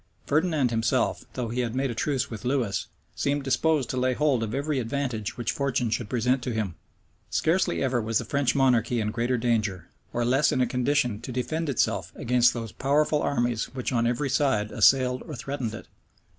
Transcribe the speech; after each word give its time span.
Ferdinand 0.25 0.71
himself, 0.71 1.25
though 1.33 1.49
he 1.49 1.59
had 1.59 1.75
made 1.75 1.91
a 1.91 1.93
truce 1.93 2.27
with 2.27 2.43
Lewis, 2.43 2.87
seemed 3.15 3.43
disposed 3.43 3.87
to 3.91 3.97
lay 3.97 4.13
hold 4.15 4.41
of 4.41 4.55
every 4.55 4.79
advantage 4.79 5.37
which 5.37 5.51
fortune 5.51 5.91
should 5.91 6.09
present 6.09 6.41
to 6.41 6.51
him. 6.51 6.73
Scarcely 7.29 7.83
ever 7.83 8.01
was 8.01 8.17
the 8.17 8.25
French 8.25 8.55
monarchy 8.55 8.99
in 8.99 9.11
greater 9.11 9.37
danger, 9.37 9.89
or 10.11 10.25
less 10.25 10.51
in 10.51 10.59
a 10.59 10.65
condition 10.65 11.21
to 11.21 11.31
defend 11.31 11.69
itself 11.69 12.11
against 12.15 12.51
those 12.51 12.71
powerful 12.71 13.21
armies 13.21 13.65
which 13.75 13.91
on 13.93 14.07
every 14.07 14.27
side 14.31 14.71
assailed 14.71 15.21
or 15.27 15.35
threatened 15.35 15.75
it. 15.75 15.85